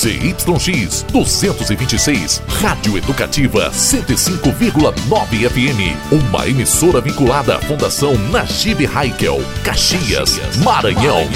ZYX 0.00 1.04
226, 1.12 2.40
Rádio 2.48 2.96
Educativa 2.96 3.70
105,9 3.70 5.50
FM. 5.50 5.94
Uma 6.10 6.48
emissora 6.48 7.02
vinculada 7.02 7.56
à 7.56 7.58
Fundação 7.60 8.14
Najib 8.30 8.86
Haikel, 8.86 9.42
Caxias, 9.62 10.40
Maranhão. 10.64 11.28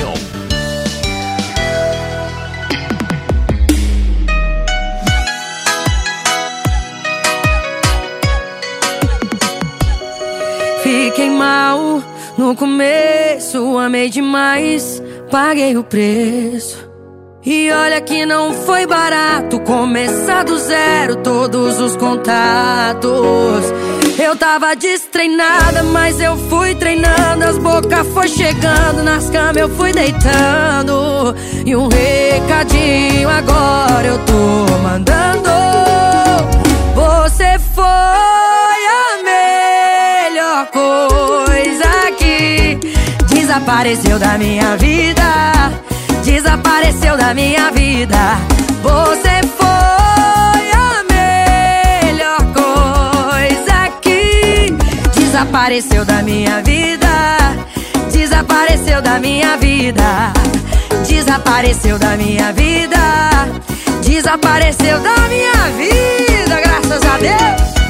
Fiquei 10.83 11.29
mal 11.29 12.03
no 12.39 12.57
começo, 12.57 13.77
amei 13.77 14.09
demais, 14.09 15.03
paguei 15.31 15.77
o 15.77 15.85
preço. 15.85 16.84
E 17.47 17.71
olha 17.71 18.01
que 18.01 18.25
não 18.25 18.55
foi 18.55 18.87
barato 18.87 19.61
começar 19.61 20.45
do 20.45 20.57
zero 20.57 21.17
todos 21.17 21.79
os 21.79 21.95
contatos. 21.95 23.13
Eu 24.19 24.35
tava 24.35 24.75
destreinada, 24.75 25.83
mas 25.83 26.19
eu 26.21 26.39
fui 26.49 26.75
treinando. 26.75 27.45
As 27.45 27.59
bocas 27.59 28.07
foi 28.15 28.29
chegando, 28.29 29.03
nas 29.03 29.29
camas 29.29 29.59
eu 29.59 29.69
fui 29.69 29.93
deitando. 29.93 31.37
E 31.67 31.77
um 31.77 31.87
recadinho 31.89 33.29
agora 33.29 34.07
eu 34.07 34.19
tô 34.25 34.79
mandando. 34.83 35.51
Você 36.95 37.59
foi 37.75 37.85
a 37.85 39.23
melhor 40.33 40.67
coisa 40.69 42.11
que 42.17 42.79
desapareceu 43.35 44.19
da 44.19 44.39
minha 44.39 44.79
vida. 44.79 45.84
Desapareceu 46.25 47.17
da 47.17 47.35
minha 47.35 47.71
vida. 47.71 48.39
Você 48.83 49.47
foi 49.59 50.67
a 50.73 51.05
melhor 51.13 52.41
coisa 52.53 53.91
que 54.01 54.75
desapareceu 55.15 56.05
da 56.05 56.23
minha 56.23 56.63
vida. 56.63 57.09
Desapareceu 58.11 59.03
da 59.03 59.19
minha 59.19 59.57
vida. 59.59 60.33
Desapareceu 61.07 61.99
da 61.99 62.17
minha 62.17 62.53
vida. 62.53 62.99
Desapareceu 64.03 65.01
da 65.01 65.17
minha 65.29 65.71
vida, 65.77 66.61
graças 66.61 67.03
a 67.05 67.19
Deus. 67.19 67.84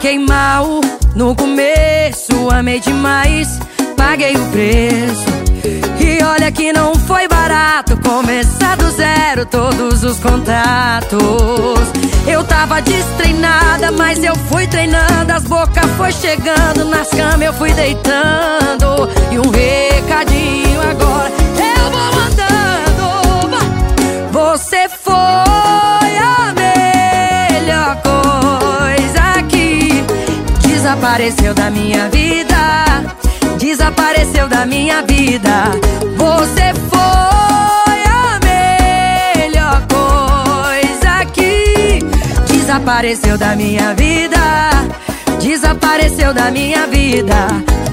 Fiquei 0.00 0.18
mal 0.18 0.80
no 1.14 1.36
começo, 1.36 2.48
amei 2.50 2.80
demais, 2.80 3.60
paguei 3.98 4.34
o 4.34 4.46
preço. 4.46 5.26
E 6.00 6.24
olha 6.24 6.50
que 6.50 6.72
não 6.72 6.94
foi 6.94 7.28
barato 7.28 7.98
começar 7.98 8.78
do 8.78 8.90
zero 8.92 9.44
todos 9.44 10.02
os 10.02 10.18
contatos. 10.20 11.20
Eu 12.26 12.42
tava 12.44 12.80
destreinada, 12.80 13.92
mas 13.92 14.24
eu 14.24 14.34
fui 14.48 14.66
treinando, 14.68 15.34
as 15.34 15.44
bocas 15.44 15.84
foi 15.98 16.12
chegando, 16.12 16.86
nas 16.86 17.10
camas 17.10 17.42
eu 17.42 17.52
fui 17.52 17.74
deitando. 17.74 19.06
E 19.30 19.38
um 19.38 19.50
recadinho 19.50 19.79
desapareceu 31.20 31.52
da 31.52 31.70
minha 31.70 32.08
vida. 32.08 32.56
Desapareceu 33.58 34.48
da 34.48 34.64
minha 34.64 35.02
vida. 35.02 35.64
Você 36.16 36.72
foi 36.88 38.00
a 38.08 38.40
melhor 38.42 39.82
coisa 39.86 41.26
que 41.34 41.98
desapareceu 42.46 43.36
da 43.36 43.54
minha 43.54 43.94
vida. 43.94 44.38
Desapareceu 45.38 46.32
da 46.32 46.50
minha 46.50 46.86
vida. 46.86 47.48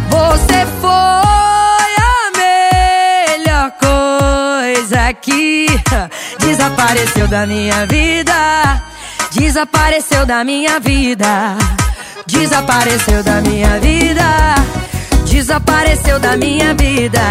Você 0.09 0.65
foi 0.79 1.91
a 1.99 2.31
melhor 2.37 3.71
coisa 3.71 5.13
que 5.21 5.67
desapareceu 6.39 7.27
da 7.27 7.45
minha 7.45 7.85
vida. 7.87 8.81
Desapareceu 9.31 10.25
da 10.25 10.45
minha 10.45 10.79
vida. 10.79 11.57
Desapareceu 12.27 13.23
da 13.23 13.41
minha 13.41 13.79
vida. 13.79 14.55
Desapareceu 15.25 16.19
da 16.19 16.35
minha 16.37 16.73
vida. 16.73 17.21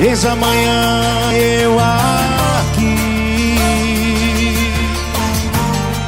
Eis 0.00 0.24
amanhã 0.24 1.32
eu 1.34 1.78
aqui 1.78 2.96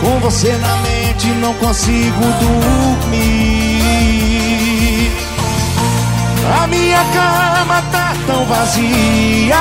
Com 0.00 0.20
você 0.20 0.52
na 0.56 0.76
mente 0.76 1.26
não 1.40 1.52
consigo 1.54 2.24
dormir 3.00 3.50
A 6.62 6.66
minha 6.68 7.04
cama 7.12 7.82
tá 7.90 8.09
tão 8.26 8.44
vazia 8.46 9.56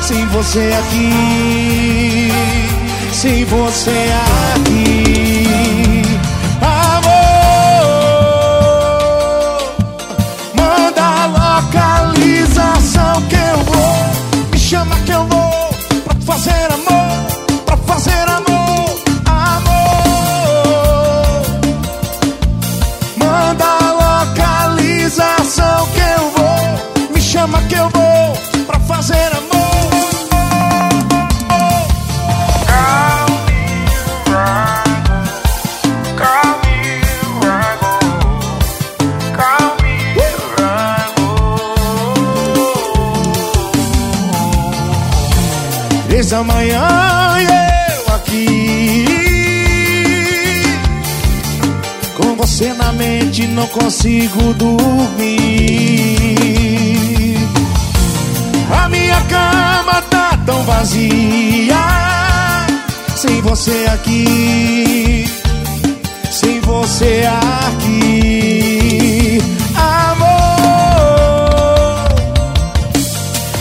Sem 0.00 0.26
você 0.26 0.72
aqui 0.78 2.32
Sem 3.12 3.44
você 3.44 4.10
aqui 4.54 6.02
Amor 6.60 7.22
Manda 10.54 11.26
localização 11.26 13.22
que 13.28 13.36
eu 13.36 13.58
vou. 13.64 14.50
Me 14.50 14.58
chama 14.58 14.96
que 15.06 15.12
eu 15.12 15.24
vou 15.26 15.74
pra 16.04 16.14
fazer 16.26 16.72
amor, 16.72 17.26
pra 17.64 17.76
fazer 17.76 18.28
amor. 18.28 19.01
Chama 27.42 27.60
que 27.62 27.74
eu 27.74 27.88
vou 27.90 28.64
pra 28.66 28.78
fazer 28.80 29.30
amor. 29.36 29.50
Desde 46.08 46.34
amanhã 46.36 46.86
eu 47.40 48.14
aqui 48.14 49.04
Com 52.16 52.36
você 52.36 52.72
na 52.74 52.92
mente 52.92 53.46
não 53.48 53.66
consigo 53.66 54.54
dormir 54.54 56.21
vazia 60.62 61.76
Sem 63.16 63.40
você 63.42 63.86
aqui 63.92 65.24
Sem 66.30 66.60
você 66.60 67.24
aqui 67.68 69.42
Amor 69.76 70.32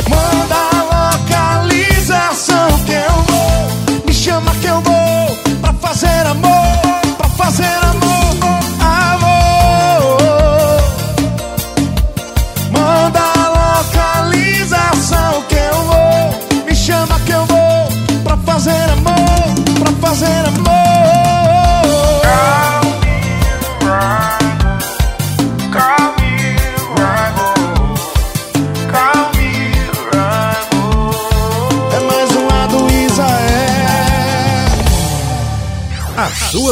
Manda 0.10 0.56
a 0.56 0.82
localização 1.12 2.70
que 2.86 2.94
eu 2.94 3.24
vou. 3.28 4.04
Me 4.06 4.14
chama 4.14 4.54
que 4.56 4.68
eu 4.68 4.82
vou 4.82 5.38
pra 5.62 5.74
fazer 5.74 6.26
amor, 6.28 6.81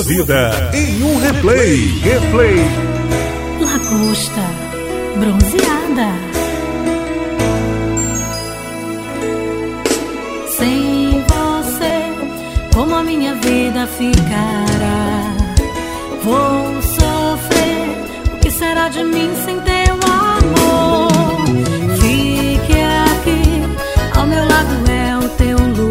vida 0.10 0.72
em 0.74 1.04
um 1.04 1.20
replay. 1.20 1.86
Replay. 2.02 2.58
Lagosta 3.62 4.42
bronzeada. 5.20 6.10
Sem 10.58 11.24
você, 11.30 12.74
como 12.74 12.96
a 12.96 13.04
minha 13.04 13.36
vida 13.36 13.86
ficará? 13.86 15.32
Vou 16.24 16.82
sofrer. 16.82 18.34
O 18.34 18.38
que 18.40 18.50
será 18.50 18.90
de 18.90 19.04
mim 19.04 19.30
sem 19.46 19.60
teu 19.60 19.94
amor? 20.10 21.46
Fique 22.02 22.82
aqui, 23.14 24.18
ao 24.18 24.26
meu 24.26 24.44
lado 24.44 24.90
é 24.90 25.24
o 25.24 25.30
teu 25.38 25.58
lugar. 25.60 25.89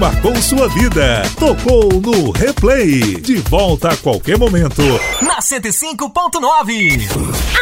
Marcou 0.00 0.34
sua 0.36 0.66
vida. 0.70 1.22
Tocou 1.38 1.92
no 2.00 2.30
replay. 2.30 3.20
De 3.20 3.36
volta 3.36 3.90
a 3.90 3.96
qualquer 3.98 4.38
momento. 4.38 4.82
Na 5.20 5.40
105.9. 5.40 7.06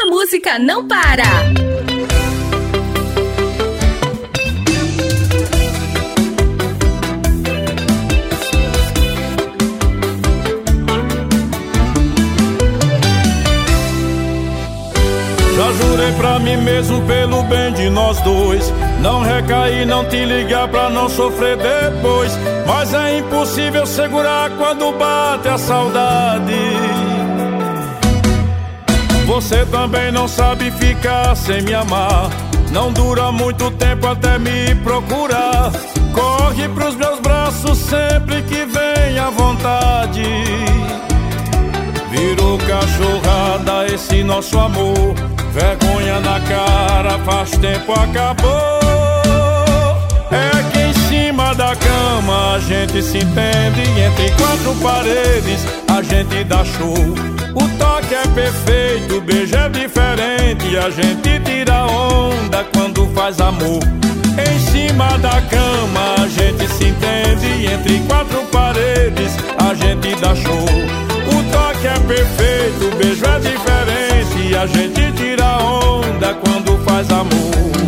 A 0.01 0.07
música 0.07 0.57
não 0.57 0.87
para. 0.87 1.25
Já 15.57 15.73
jurei 15.73 16.13
pra 16.13 16.39
mim 16.39 16.57
mesmo 16.59 17.03
pelo 17.03 17.43
bem 17.43 17.73
de 17.73 17.91
nós 17.91 18.21
dois 18.21 18.73
Não 19.01 19.23
recair, 19.23 19.87
não 19.87 20.05
te 20.05 20.25
ligar 20.25 20.69
pra 20.69 20.91
não 20.91 21.09
sofrer 21.09 21.57
depois. 21.57 22.33
Mas 22.67 22.93
é 22.93 23.19
impossível 23.19 23.87
segurar 23.87 24.51
quando 24.57 24.93
bate 24.93 25.49
a 25.49 25.57
saudade. 25.57 26.55
Você 29.27 29.65
também 29.67 30.11
não 30.11 30.27
sabe 30.27 30.71
ficar 30.73 31.37
sem 31.37 31.63
me 31.63 31.75
amar. 31.75 32.29
Não 32.73 32.93
dura 32.93 33.31
muito 33.31 33.71
tempo 33.73 34.07
até 34.07 34.39
me 34.39 34.75
procurar. 34.77 35.71
Corre 36.13 36.69
pros 36.69 36.97
meus 36.97 37.21
braços 37.21 37.79
sempre 37.79 38.43
que 38.43 38.65
vem 38.65 39.19
à 39.19 39.31
vontade. 39.31 40.25
Virou 42.11 42.59
cachorrada 42.59 43.87
esse 43.93 44.25
nosso 44.25 44.59
amor. 44.59 45.15
Vergonha 45.53 46.21
na 46.21 46.41
cara, 46.41 47.19
faz 47.25 47.51
tempo 47.53 47.93
acabou. 47.93 48.88
Cima 51.39 51.55
da 51.55 51.77
cama 51.77 52.55
a 52.55 52.59
gente 52.59 53.01
se 53.01 53.19
entende. 53.19 53.83
Entre 53.83 54.29
quatro 54.33 54.75
paredes 54.83 55.65
a 55.87 56.03
gente 56.03 56.43
dá 56.43 56.65
show. 56.65 56.95
O 57.55 57.79
toque 57.79 58.13
é 58.13 58.27
perfeito, 58.35 59.19
o 59.19 59.21
beijo 59.21 59.55
é 59.55 59.69
diferente. 59.69 60.77
A 60.77 60.91
gente 60.91 61.41
tira 61.45 61.87
onda 61.87 62.65
quando 62.75 63.07
faz 63.15 63.41
amor. 63.41 63.79
Em 64.37 64.59
cima 64.59 65.17
da 65.19 65.41
cama 65.43 66.17
a 66.19 66.27
gente 66.27 66.67
se 66.73 66.87
entende. 66.87 67.73
Entre 67.73 68.01
quatro 68.09 68.43
paredes 68.51 69.31
a 69.59 69.75
gente 69.75 70.21
dá 70.21 70.35
show. 70.35 70.65
O 70.65 71.53
toque 71.53 71.87
é 71.87 72.01
perfeito, 72.01 72.85
o 72.85 72.97
beijo 72.97 73.25
é 73.25 73.39
diferente. 73.39 74.57
A 74.57 74.67
gente 74.67 75.13
tira 75.13 75.57
onda 75.63 76.35
quando 76.35 76.77
faz 76.85 77.09
amor. 77.13 77.88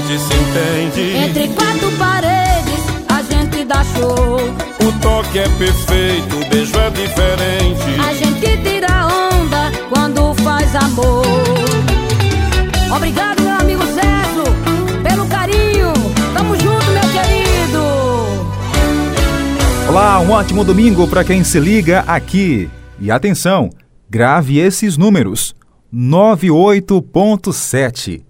gente 0.00 0.18
se 0.18 0.34
entende. 0.34 1.16
Entre 1.16 1.48
quatro 1.48 1.90
paredes, 1.98 2.80
a 3.08 3.20
gente 3.22 3.64
dá 3.64 3.82
show. 3.84 4.36
O 4.86 4.92
toque 5.00 5.38
é 5.38 5.48
perfeito, 5.50 6.36
o 6.36 6.44
beijo 6.48 6.78
é 6.78 6.90
diferente. 6.90 8.00
A 8.00 8.14
gente 8.14 8.56
tira 8.62 9.06
onda 9.06 9.70
quando 9.90 10.32
faz 10.42 10.74
amor. 10.76 11.26
Obrigado, 12.94 13.42
meu 13.42 13.54
amigo 13.54 13.82
Zezo, 13.84 14.44
pelo 15.02 15.26
carinho. 15.26 15.92
Tamo 16.32 16.56
junto, 16.56 16.90
meu 16.90 17.02
querido. 17.12 17.82
Olá, 19.88 20.20
um 20.20 20.30
ótimo 20.30 20.64
domingo 20.64 21.06
para 21.06 21.22
quem 21.22 21.44
se 21.44 21.60
liga 21.60 22.00
aqui. 22.06 22.70
E 22.98 23.10
atenção, 23.10 23.68
grave 24.08 24.58
esses 24.58 24.96
números: 24.96 25.54
98.7. 25.92 28.22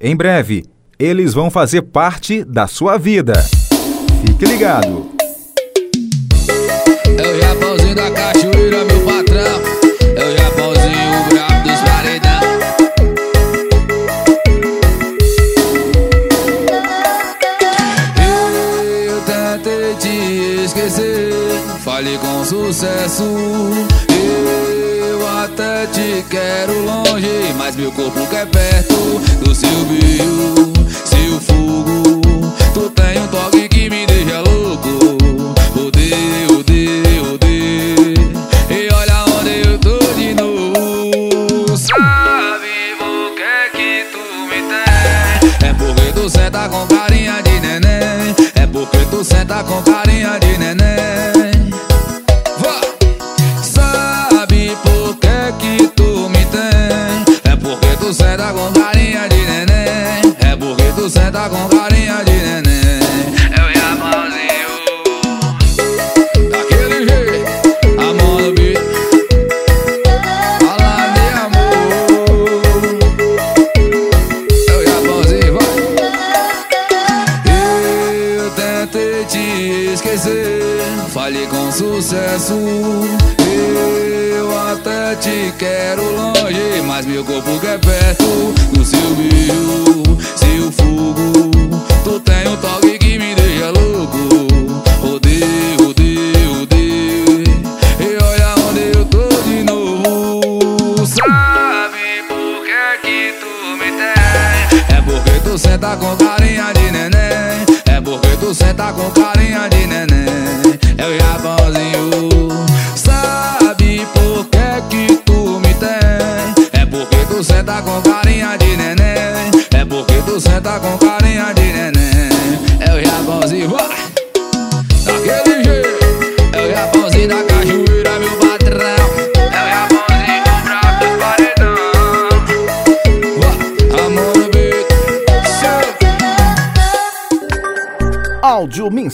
Em 0.00 0.16
breve, 0.16 0.64
eles 1.00 1.32
vão 1.32 1.50
fazer 1.50 1.80
parte 1.80 2.44
da 2.44 2.66
sua 2.66 2.98
vida. 2.98 3.32
Fique 4.26 4.44
ligado. 4.44 5.10
É 7.16 7.22
o 7.22 7.40
Japãozinho 7.40 7.94
da 7.94 8.10
cachoeira, 8.10 8.84
meu 8.84 9.00
patrão. 9.00 9.60
É 10.14 10.24
o 10.24 10.36
Japãozinho, 10.36 11.24
brabo. 11.30 11.70
Eu 19.08 19.20
tentei 19.22 19.94
te 19.94 20.64
esquecer, 20.66 21.32
com 22.18 22.44
sucesso. 22.44 23.24
Eu 25.08 25.26
até 25.42 25.86
te 25.86 26.22
quero 26.28 26.84
longe, 26.84 27.54
mas 27.56 27.74
meu 27.74 27.90
corpo 27.92 28.26
quer 28.26 28.46
perto 28.46 29.18
do 29.42 29.54
seu 29.54 29.70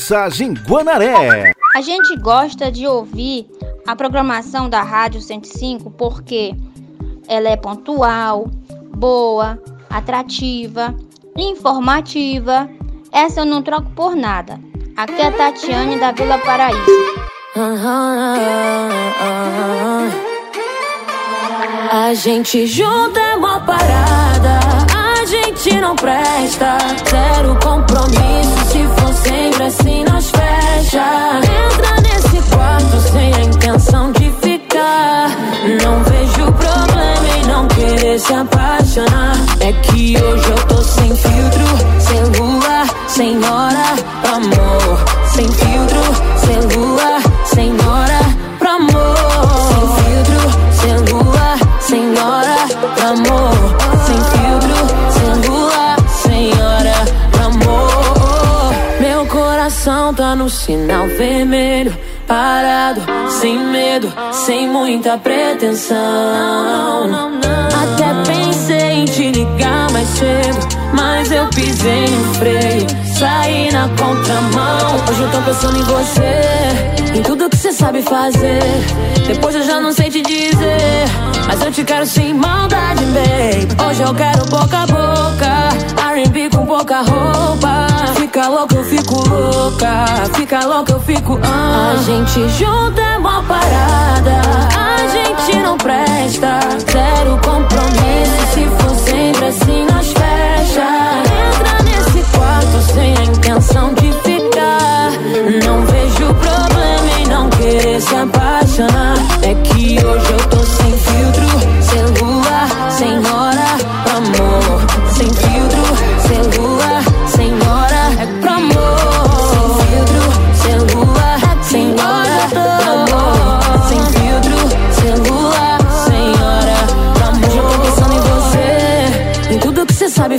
Mensagem 0.06 0.54
Guanaré 0.68 1.52
A 1.74 1.80
gente 1.80 2.14
gosta 2.16 2.70
de 2.70 2.86
ouvir 2.86 3.44
a 3.84 3.96
programação 3.96 4.70
da 4.70 4.80
Rádio 4.80 5.20
105 5.20 5.90
porque 5.90 6.54
ela 7.26 7.48
é 7.48 7.56
pontual, 7.56 8.48
boa, 8.94 9.60
atrativa, 9.90 10.94
informativa. 11.36 12.70
Essa 13.10 13.40
eu 13.40 13.44
não 13.44 13.62
troco 13.62 13.90
por 13.96 14.14
nada. 14.14 14.60
Aqui 14.96 15.20
é 15.20 15.26
a 15.26 15.32
Tatiane 15.32 15.98
da 15.98 16.12
Vila 16.12 16.38
Paraíso. 16.38 16.86
A 21.90 22.14
gente 22.14 22.64
junta 22.68 23.18
é 23.18 23.34
uma 23.34 23.58
parada, 23.58 24.60
a 24.96 25.24
gente 25.26 25.80
não 25.80 25.96
presta. 25.96 26.78
Zero 27.10 27.58
compromisso, 27.58 28.66
se 28.70 28.86
for 29.00 29.12
sempre 29.14 29.62
assim 29.64 29.85
Entra 30.94 32.00
nesse 32.00 32.40
quarto 32.54 33.00
sem 33.10 33.34
a 33.34 33.40
intenção 33.40 34.12
de 34.12 34.30
ficar. 34.40 35.30
Não 35.82 36.04
vejo 36.04 36.52
problema 36.52 37.36
em 37.36 37.46
não 37.48 37.66
querer 37.66 38.20
se 38.20 38.32
apaixonar. 38.32 39.34
É 39.60 39.72
que 39.72 40.16
hoje 40.16 40.48
eu 40.48 40.66
tô 40.68 40.80
sem 40.82 41.16
filtro, 41.16 41.66
sem 41.98 42.22
lua, 42.40 42.86
sem 43.08 43.36
hora, 43.44 43.94
amor. 44.32 44.65
No 60.46 60.50
sinal 60.50 61.08
vermelho. 61.08 61.92
parado, 62.24 63.00
sem 63.28 63.58
medo, 63.58 64.12
sem 64.30 64.68
muita 64.68 65.18
pretensão. 65.18 65.96
Até 67.82 68.32
pensei 68.32 68.92
em 68.92 69.04
te 69.06 69.32
ligar 69.32 69.90
mais 69.90 70.06
cedo, 70.08 70.68
mas 70.94 71.32
eu 71.32 71.48
pisei 71.48 72.06
no 72.06 72.34
freio, 72.34 72.86
saí 73.18 73.72
na 73.72 73.88
contramão. 73.88 75.04
Hoje 75.10 75.22
eu 75.22 75.30
tô 75.32 75.40
pensando 75.42 75.78
em 75.78 75.82
você, 75.82 77.18
em 77.18 77.22
tudo 77.22 77.50
que 77.50 77.56
você 77.56 77.72
sabe 77.72 78.02
fazer. 78.02 78.62
Depois 79.26 79.52
eu 79.52 79.64
já 79.64 79.80
não 79.80 79.92
sei 79.92 80.10
te 80.10 80.22
dizer, 80.22 81.06
mas 81.48 81.60
eu 81.60 81.72
te 81.72 81.82
quero 81.82 82.06
sem 82.06 82.32
maldade, 82.32 83.04
babe. 83.06 83.88
Hoje 83.88 84.00
eu 84.00 84.14
quero 84.14 84.44
boca 84.46 84.78
a 84.78 84.86
boca, 84.86 86.05
com 86.56 86.66
pouca 86.66 87.02
roupa. 87.02 87.86
Fica 88.16 88.48
louca, 88.48 88.74
eu 88.74 88.84
fico 88.84 89.28
louca. 89.28 90.06
Fica 90.34 90.66
louca, 90.66 90.92
eu 90.92 91.00
fico. 91.00 91.38
Ah. 91.42 91.92
A 91.92 91.96
gente 92.02 92.48
junto 92.50 93.00
é 93.00 93.18
uma 93.18 93.42
parada. 93.42 94.40
A 94.74 95.06
gente 95.08 95.58
não 95.60 95.76
presta. 95.76 96.60
Zero 96.90 97.38
compromisso. 97.44 98.46
Se 98.54 98.64
for 98.78 98.94
sempre 98.96 99.44
assim, 99.46 99.86
nós 99.90 100.12
fecha. 100.12 100.88
Entra 101.46 101.82
nesse 101.84 102.36
quarto 102.36 102.92
sem 102.92 103.16
a 103.16 103.24
intenção 103.24 103.94
de 103.94 104.12
ficar. 104.22 105.10
Não 105.64 105.84
vejo 105.86 106.34
problema 106.34 107.20
em 107.20 107.26
não 107.26 107.50
querer 107.50 108.00
se 108.00 108.14
apaixonar. 108.14 109.16
É 109.42 109.54
que 109.54 110.04
hoje 110.04 110.32
eu 110.32 110.45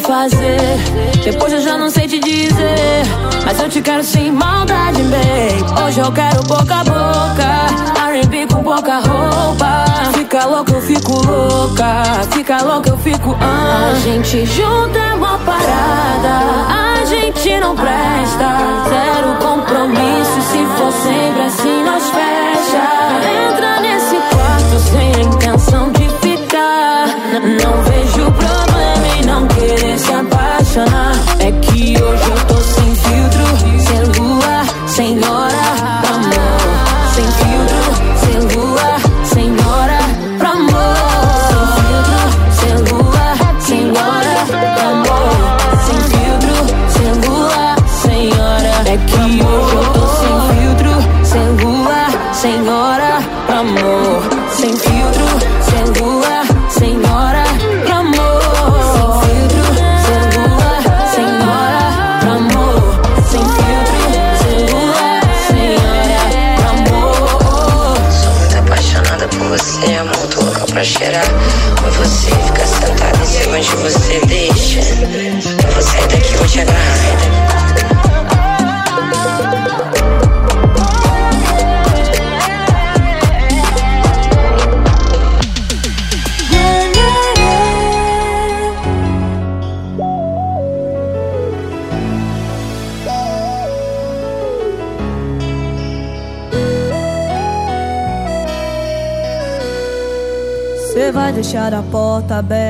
fazer. 0.07 0.77
Depois 1.23 1.51
eu 1.51 1.59
já 1.59 1.77
não 1.77 1.89
sei 1.89 2.07
te 2.07 2.17
dizer, 2.19 3.03
mas 3.45 3.59
eu 3.59 3.67
te 3.67 3.81
quero 3.81 4.03
sem 4.03 4.31
maldade, 4.31 5.03
babe. 5.03 5.83
Hoje 5.85 5.99
eu 5.99 6.11
quero 6.13 6.41
boca 6.43 6.75
a 6.75 6.83
boca, 6.85 8.07
R&B 8.09 8.47
com 8.47 8.63
pouca 8.63 8.99
roupa. 8.99 9.83
Fica 10.13 10.45
louca, 10.45 10.71
eu 10.71 10.81
fico 10.81 11.11
louca. 11.25 12.03
Fica 12.31 12.63
louca, 12.63 12.89
eu 12.89 12.97
fico. 12.97 13.37
Ah. 13.41 13.91
A 13.91 13.99
gente 13.99 14.45
junto 14.45 14.97
é 14.97 15.13
uma 15.13 15.37
parada. 15.39 17.01
A 17.01 17.05
gente 17.05 17.59
não 17.59 17.75
presta. 17.75 18.47
Zero 18.89 19.35
compromisso. 19.39 20.41
Se 20.51 20.65
for 20.77 20.91
sempre 21.03 21.41
assim, 21.43 21.83
nós 21.83 22.03
fecha. 22.09 23.51
Entra 23.51 23.66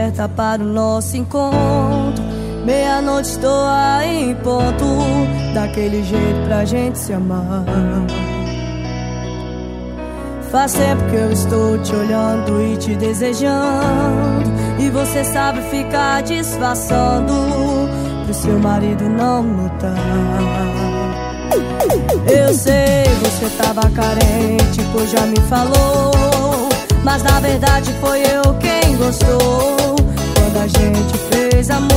aberta 0.07 0.29
para 0.29 0.61
o 0.61 0.65
nosso 0.65 1.17
encontro. 1.17 2.23
Meia-noite 2.65 3.29
estou 3.29 3.65
aí 3.65 4.31
em 4.31 4.35
ponto. 4.35 4.85
Daquele 5.53 6.03
jeito 6.03 6.47
pra 6.47 6.65
gente 6.65 6.97
se 6.97 7.13
amar. 7.13 7.63
Faz 10.51 10.73
tempo 10.73 11.03
que 11.09 11.15
eu 11.15 11.31
estou 11.31 11.77
te 11.79 11.93
olhando 11.95 12.61
e 12.61 12.77
te 12.77 12.95
desejando. 12.95 14.51
E 14.79 14.89
você 14.89 15.23
sabe 15.23 15.61
ficar 15.69 16.23
disfarçando 16.23 17.33
pro 18.25 18.33
seu 18.33 18.57
marido 18.59 19.03
não 19.09 19.43
notar. 19.43 19.95
Eu 22.29 22.53
sei, 22.53 23.03
você 23.21 23.49
tava 23.61 23.89
carente, 23.89 24.81
pois 24.93 25.09
já 25.09 25.25
me 25.25 25.39
falou. 25.49 26.69
Mas 27.03 27.23
na 27.23 27.39
verdade 27.39 27.93
foi 28.01 28.21
eu 28.21 28.53
quem 28.55 28.97
gostou 28.97 29.86
a 30.59 30.67
gente 30.67 31.17
fez 31.29 31.69
amor. 31.69 31.96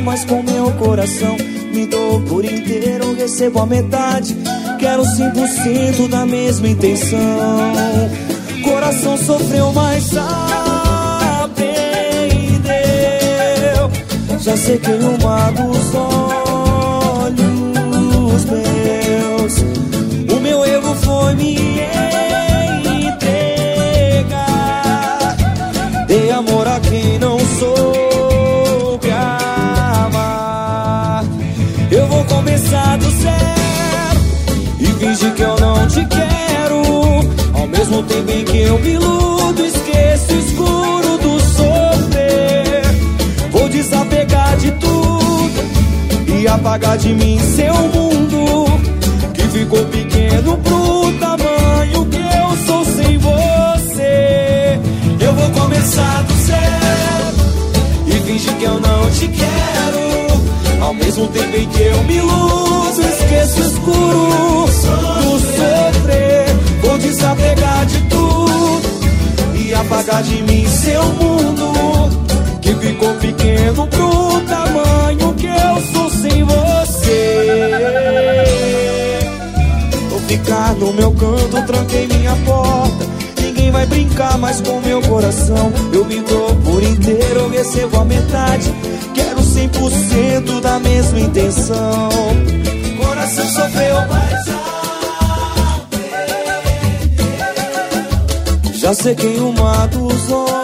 Mais 0.00 0.24
com 0.24 0.42
meu 0.42 0.70
coração. 0.72 1.36
Me 1.72 1.86
dou 1.86 2.20
por 2.22 2.44
inteiro, 2.44 3.14
recebo 3.14 3.60
a 3.60 3.66
metade. 3.66 4.36
Quero 4.78 5.02
100% 5.02 6.08
da 6.08 6.26
mesma 6.26 6.68
intenção. 6.68 7.18
Coração 8.62 9.16
sofreu, 9.16 9.72
mas 9.72 10.10
aprendeu. 10.16 11.64
Já 14.40 14.56
sequei 14.56 14.98
uma 14.98 15.50
dos 15.50 15.66
olhos 15.66 15.73
e 34.78 34.86
fingir 34.86 35.32
que 35.34 35.42
eu 35.42 35.56
não 35.58 35.86
te 35.86 36.04
quero. 36.06 36.82
Ao 37.54 37.66
mesmo 37.66 38.02
tempo 38.02 38.30
em 38.30 38.44
que 38.44 38.58
eu 38.62 38.78
me 38.78 38.90
iludo, 38.94 39.64
esqueço 39.64 40.32
o 40.32 40.38
escuro 40.38 41.18
do 41.18 41.40
sofrer. 41.40 42.82
Vou 43.50 43.68
desapegar 43.68 44.56
de 44.56 44.70
tudo 44.72 46.38
e 46.38 46.46
apagar 46.48 46.98
de 46.98 47.12
mim 47.14 47.38
seu 47.38 47.74
mundo 47.74 48.66
que 49.32 49.42
ficou 49.42 49.84
pequeno 49.86 50.58
pro 50.58 51.12
tamanho 51.18 52.06
que 52.06 52.18
eu 52.18 52.56
sou 52.66 52.84
sem 52.84 53.18
você. 53.18 54.78
Eu 55.20 55.32
vou 55.34 55.50
começar 55.50 56.22
do 56.24 56.33
Mesmo 61.04 61.28
tempo 61.28 61.56
em 61.56 61.68
que 61.68 61.82
eu 61.82 62.02
me 62.04 62.16
iludo, 62.16 63.00
esqueço 63.02 63.60
o 63.60 63.66
escuro 63.66 64.64
do 65.22 65.38
sofrer. 65.38 66.46
Vou 66.82 66.98
desapegar 66.98 67.86
de 67.86 68.00
tudo 68.08 68.88
e 69.54 69.74
apagar 69.74 70.22
de 70.22 70.42
mim 70.42 70.66
seu 70.66 71.04
mundo 71.04 71.74
que 72.62 72.74
ficou 72.76 73.12
pequeno 73.16 73.86
pro 73.86 74.40
tamanho 74.48 75.34
que 75.34 75.46
eu 75.46 75.82
sou 75.92 76.10
sem 76.10 76.42
você. 76.42 77.64
Vou 80.08 80.20
ficar 80.20 80.72
no 80.74 80.92
meu 80.94 81.12
canto, 81.12 81.66
tranquei 81.66 82.06
minha 82.06 82.34
porta. 82.46 83.06
Ninguém 83.42 83.70
vai 83.70 83.84
brincar 83.86 84.38
mais 84.38 84.62
com 84.62 84.80
meu 84.80 85.02
coração. 85.02 85.70
Eu 85.92 86.06
me 86.06 86.20
dou 86.20 86.56
por 86.64 86.82
inteiro, 86.82 87.40
eu 87.40 87.50
recebo 87.50 88.00
a 88.00 88.04
metade. 88.06 88.72
Quero 89.54 89.68
100% 89.68 90.60
da 90.60 90.80
mesma 90.80 91.20
intenção. 91.20 92.08
Coração 92.98 93.46
sofreu, 93.46 93.96
mas 94.08 94.44
Já 98.80 98.92
sequei 98.92 99.38
uma 99.38 99.86
dos 99.86 100.30
olhos 100.30 100.63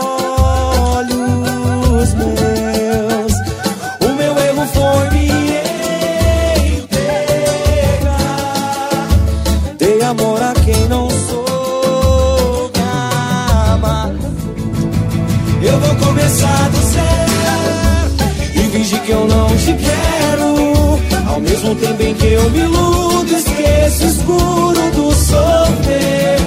mesmo 21.60 21.74
tempo 21.74 22.02
em 22.02 22.14
que 22.14 22.26
eu 22.26 22.50
me 22.50 22.60
iludo, 22.60 23.36
esqueço 23.36 24.04
o 24.04 24.06
escuro 24.06 24.90
do 24.92 25.12
sofrer. 25.12 26.38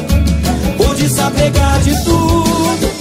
Vou 0.75 0.95
desapegar 0.95 1.79
de 1.81 2.03
tudo 2.03 2.91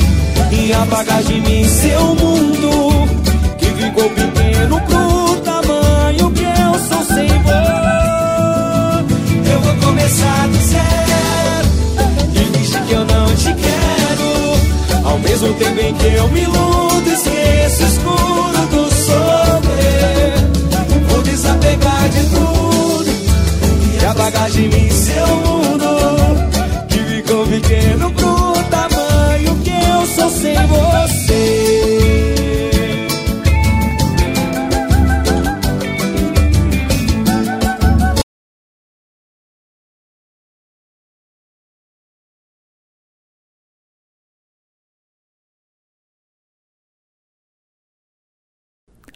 e 0.53 0.73
apagar 0.75 1.23
de 1.23 1.41
mim 1.41 1.65
seu 1.67 2.15
mundo 2.15 3.09
que 3.57 3.65
ficou 3.65 4.11
pequeno 4.11 4.79
pro 4.83 5.37
tamanho 5.41 6.31
que 6.33 6.43
eu 6.43 6.75
sou 6.87 7.03
sem 7.15 7.29
você. 7.29 7.73
Eu 9.55 9.61
vou 9.61 9.75
começar 9.77 10.49
do 10.49 10.59
zero 10.59 11.69
e 12.35 12.59
fingir 12.59 12.83
que 12.85 12.93
eu 12.93 13.05
não 13.07 13.35
te 13.37 13.55
quero. 13.55 15.09
Ao 15.09 15.19
mesmo 15.19 15.55
tempo 15.55 15.81
em 15.81 15.95
que 15.95 16.07
eu 16.09 16.29
me 16.29 16.43
iludo, 16.43 17.11
esqueço 17.11 17.83
o 17.83 17.87
escuro 17.87 18.32
mim 24.51 24.91
seu 24.91 25.52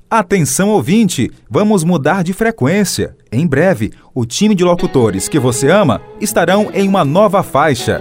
Atenção 0.08 0.68
ouvinte, 0.68 1.32
vamos 1.50 1.82
mudar 1.82 2.22
de 2.22 2.32
frequência. 2.32 3.16
Em 3.32 3.44
breve, 3.44 3.92
o 4.14 4.24
time 4.24 4.54
de 4.54 4.62
locutores 4.62 5.28
que 5.28 5.36
você 5.36 5.68
ama 5.68 6.00
estarão 6.20 6.70
em 6.72 6.88
uma 6.88 7.04
nova 7.04 7.42
faixa, 7.42 8.00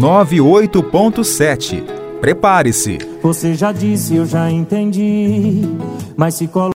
98.7. 0.00 1.84
Prepare-se. 2.22 2.96
Você 3.22 3.52
já 3.54 3.70
disse, 3.70 4.16
eu 4.16 4.24
já 4.24 4.50
entendi, 4.50 5.60
mas 6.16 6.36
se 6.36 6.48
coloca 6.48 6.71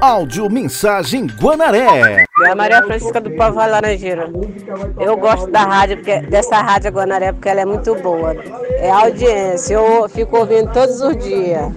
Áudio 0.00 0.50
Mensagem 0.50 1.26
Guanaré. 1.26 2.24
É 2.42 2.48
a 2.48 2.54
Maria 2.54 2.82
Francisca 2.84 3.20
do 3.20 3.30
Povo 3.32 3.56
Laranjeira. 3.58 4.30
Eu 4.98 5.14
gosto 5.18 5.50
da 5.50 5.62
rádio, 5.62 5.98
porque, 5.98 6.20
dessa 6.22 6.56
rádio 6.56 6.90
Guanaré, 6.90 7.32
porque 7.32 7.50
ela 7.50 7.60
é 7.60 7.66
muito 7.66 7.94
boa. 7.96 8.34
É 8.78 8.90
audiência, 8.90 9.74
eu 9.74 10.08
fico 10.08 10.38
ouvindo 10.38 10.72
todos 10.72 11.02
os 11.02 11.16
dias. 11.18 11.70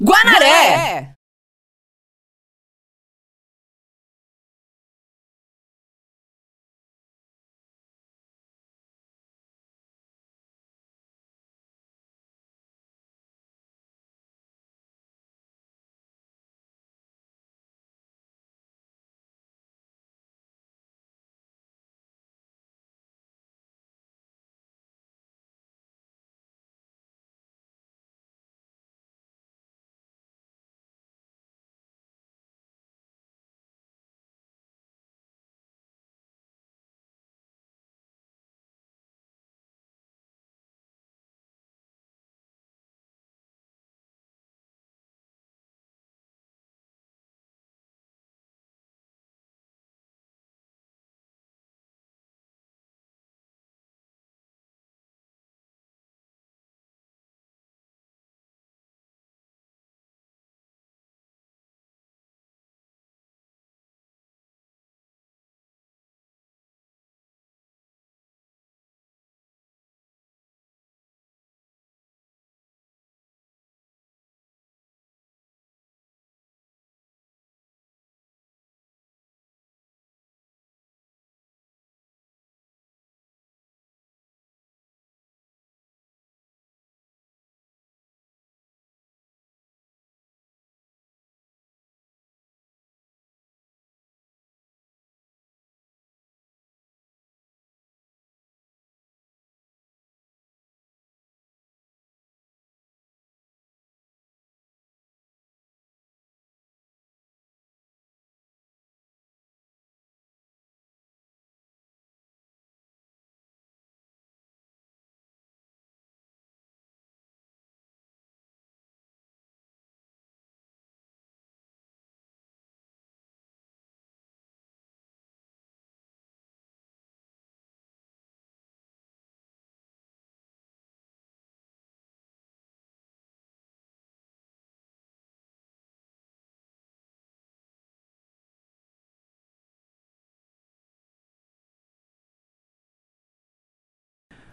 Guanaré! 0.00 1.17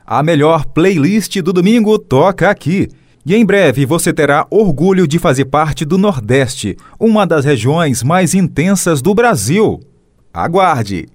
A 0.08 0.22
melhor 0.22 0.66
playlist 0.66 1.42
do 1.42 1.52
domingo 1.52 1.98
toca 1.98 2.50
aqui. 2.50 2.88
E 3.26 3.34
em 3.34 3.44
breve 3.44 3.88
você 3.88 4.14
terá 4.14 4.46
orgulho 4.52 5.08
de 5.08 5.18
fazer 5.18 5.46
parte 5.46 5.84
do 5.84 5.98
Nordeste, 5.98 6.78
uma 7.00 7.26
das 7.26 7.44
regiões 7.44 8.04
mais 8.04 8.36
intensas 8.36 9.02
do 9.02 9.16
Brasil. 9.16 9.80
Aguarde! 10.32 11.08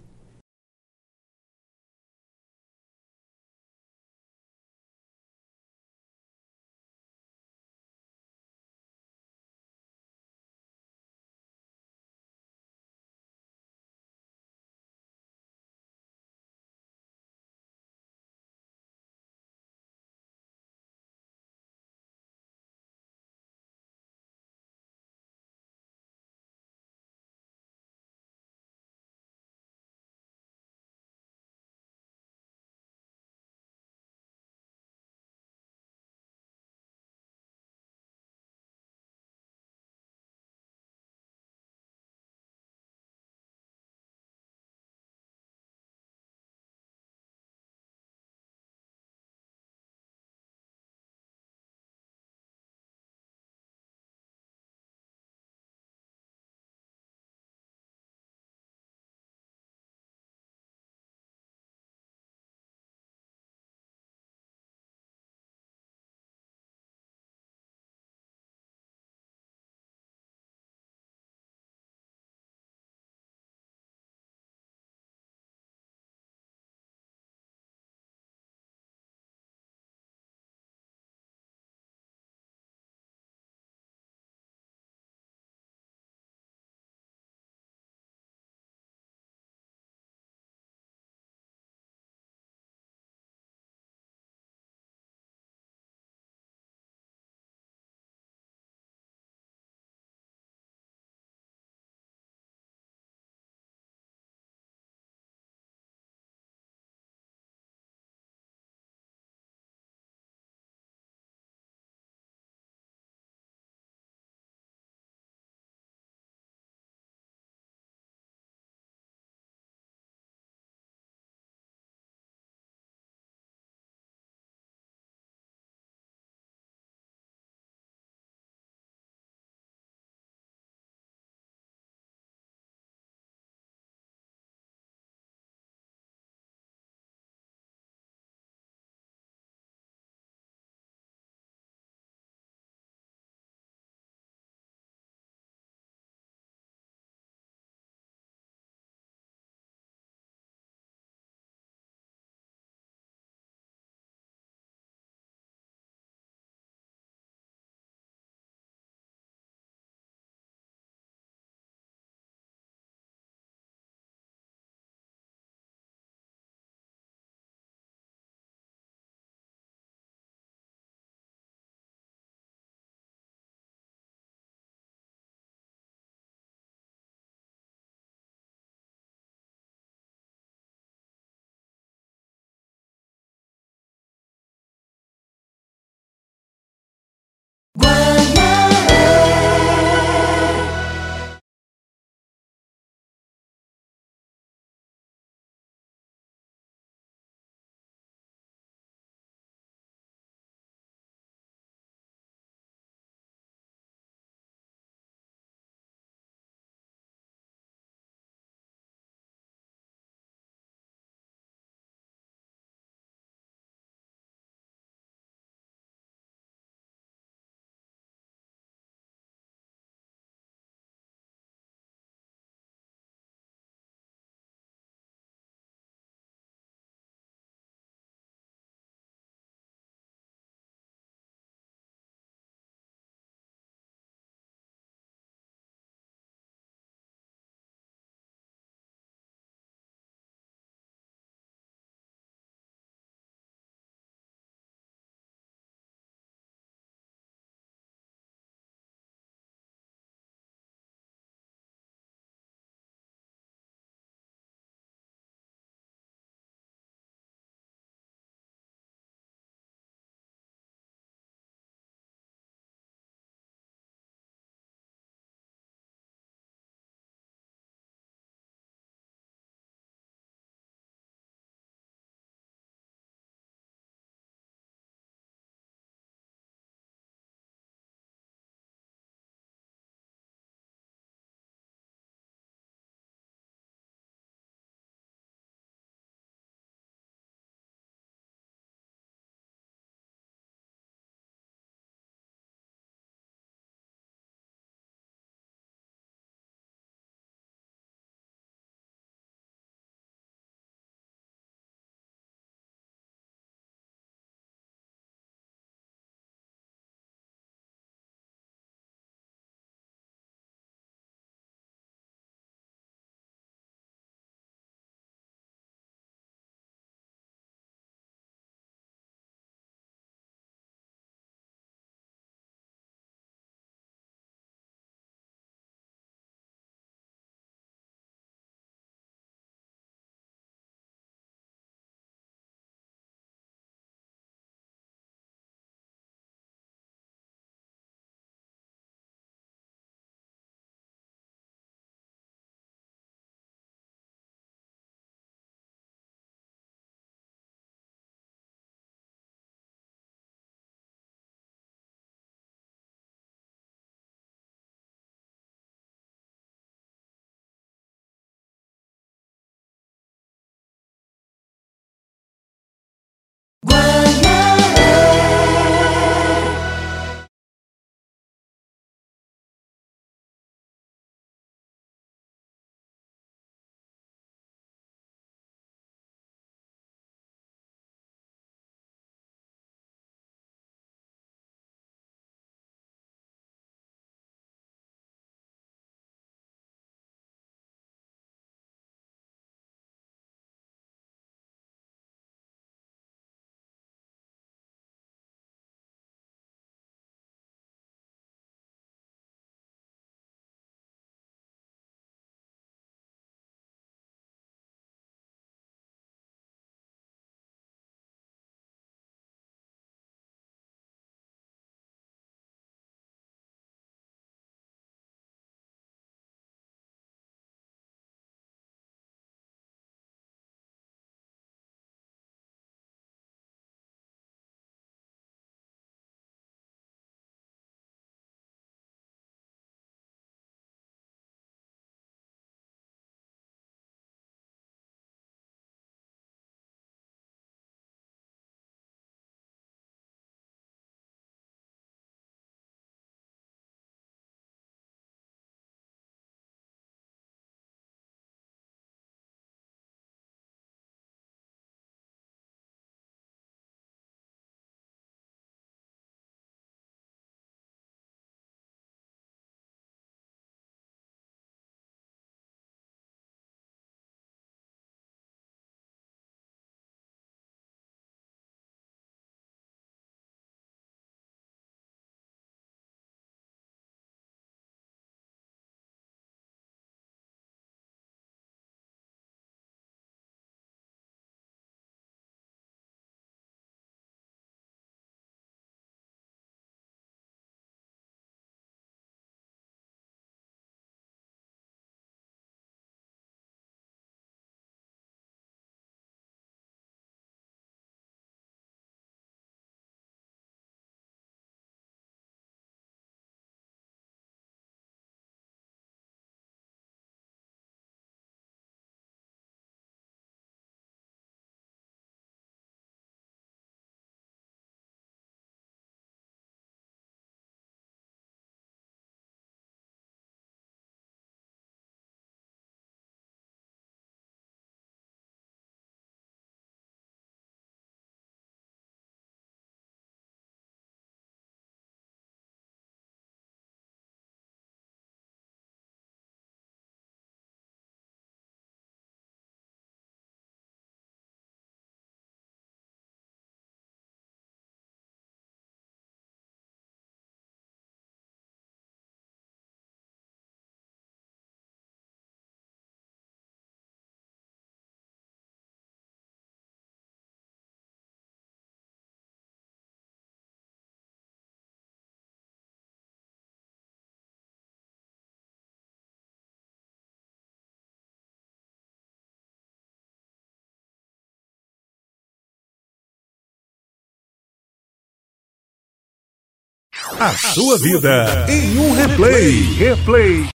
A 577.18 577.32
sua 577.32 577.78
vida 577.78 578.46
em 578.48 578.78
um 578.78 578.92
replay. 578.92 579.62
Replay. 579.74 580.59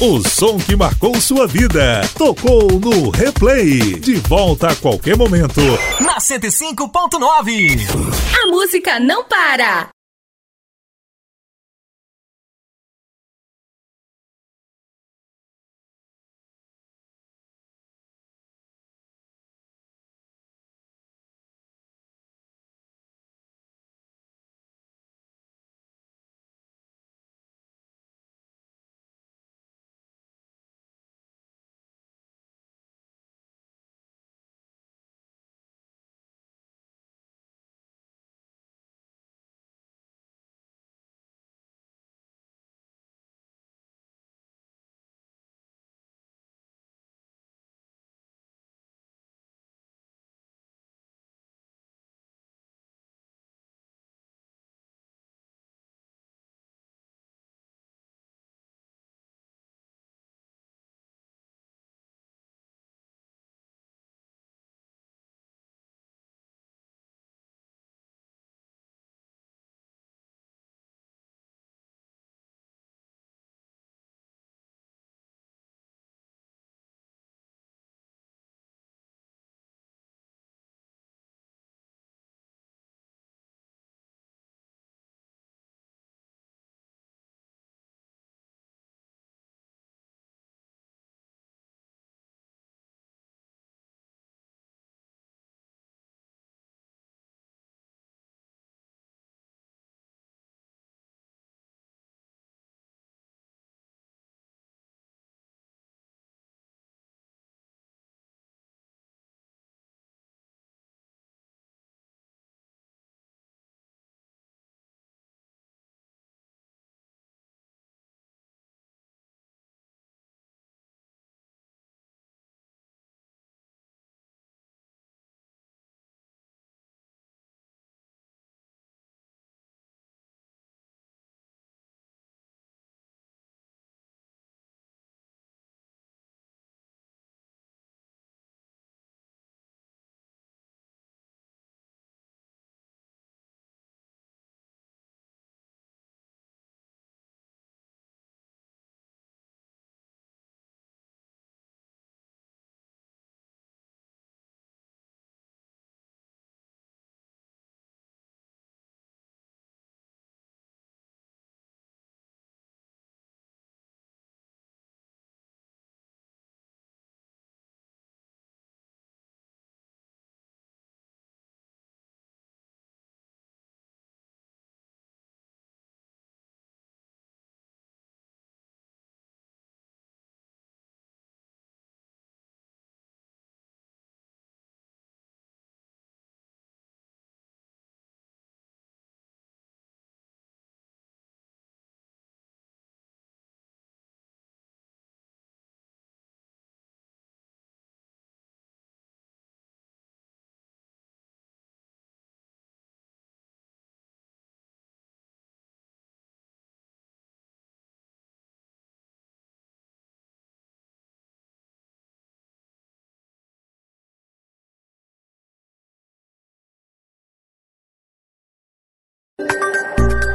O 0.00 0.22
som 0.22 0.58
que 0.58 0.76
marcou 0.76 1.20
sua 1.20 1.44
vida. 1.48 2.02
Tocou 2.16 2.70
no 2.70 3.10
replay. 3.10 3.98
De 3.98 4.14
volta 4.14 4.68
a 4.68 4.76
qualquer 4.76 5.16
momento. 5.16 5.60
Na 6.00 6.18
105.9. 6.18 7.80
A 8.44 8.46
música 8.46 9.00
não 9.00 9.24
para. 9.24 9.88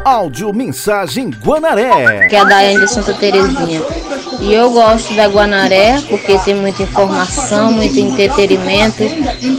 Áudio 0.06 0.54
Mensagem 0.54 1.30
Guanaré. 1.30 2.28
Que 2.28 2.36
é 2.36 2.39
a 2.39 2.43
Daiane 2.43 2.82
de 2.82 2.91
Santa 2.91 3.14
Terezinha. 3.14 3.82
E 4.41 4.54
eu 4.54 4.70
gosto 4.72 5.14
da 5.16 5.28
Guanaré 5.28 6.01
porque 6.10 6.38
tem 6.39 6.56
muita 6.56 6.84
informação, 6.84 7.72
muito 7.72 7.97
entretenimento, 7.97 9.04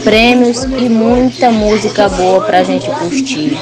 prêmios 0.03 0.63
e 0.63 0.87
muita 0.87 1.49
música 1.49 2.07
boa 2.09 2.45
pra 2.45 2.63
gente 2.63 2.87
curtir. 2.89 3.57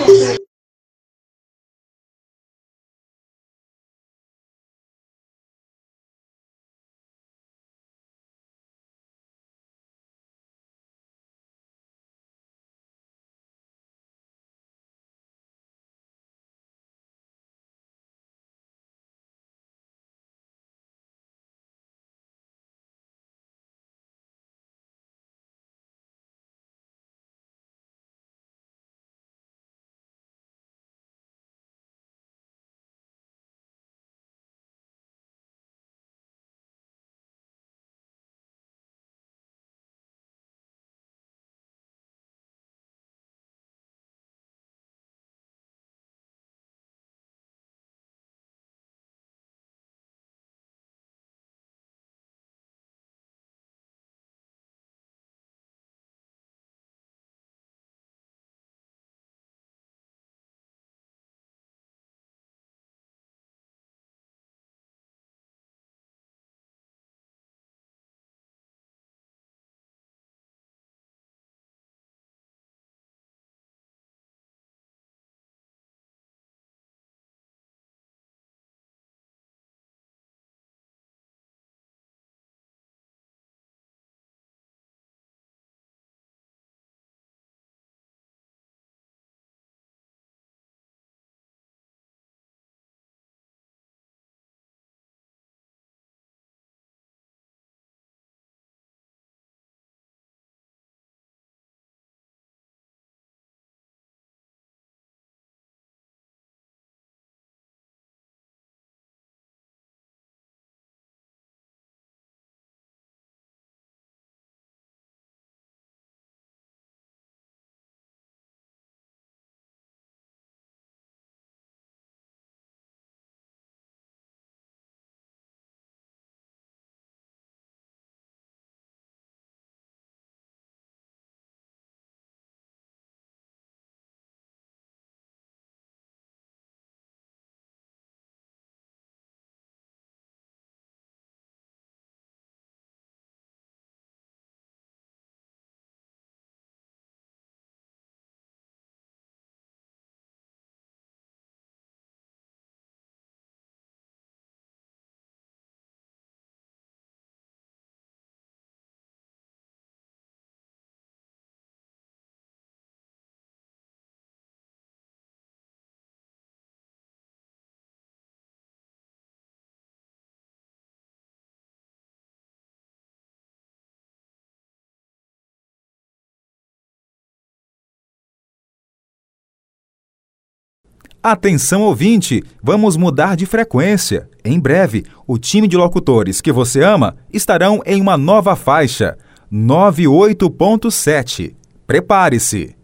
Atenção 181.26 181.84
ouvinte, 181.84 182.44
vamos 182.62 182.98
mudar 182.98 183.38
de 183.38 183.46
frequência. 183.46 184.28
Em 184.44 184.60
breve, 184.60 185.06
o 185.26 185.38
time 185.38 185.70
de 185.70 185.78
locutores 185.78 186.42
que 186.42 186.52
você 186.52 186.84
ama 186.84 187.16
estarão 187.32 187.82
em 187.86 188.02
uma 188.02 188.18
nova 188.18 188.58
faixa, 188.58 189.18
98.7. 189.50 191.54
Prepare-se! 191.88 192.76